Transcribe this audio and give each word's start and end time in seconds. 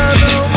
another 0.00 0.49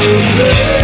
Thank 0.00 0.74
you. 0.74 0.79